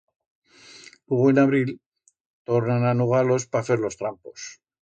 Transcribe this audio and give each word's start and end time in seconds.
Lugo 1.07 1.27
en 1.33 1.37
abril 1.43 1.69
tornan 2.49 2.89
a 2.93 2.97
nugar-los 3.03 3.49
pa 3.53 3.65
fer 3.69 3.81
los 3.85 4.01
trampos. 4.01 4.53